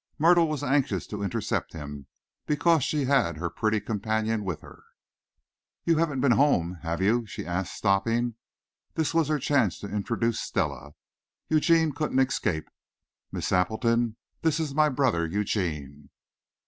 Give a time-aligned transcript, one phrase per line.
[0.17, 2.07] Myrtle was anxious to intercept him,
[2.47, 4.81] because she had her pretty companion with her.
[5.83, 8.33] "You haven't been home, have you?" she asked, stopping.
[8.95, 10.93] This was her chance to introduce Stella;
[11.49, 12.67] Eugene couldn't escape.
[13.31, 16.09] "Miss Appleton, this is my brother Eugene."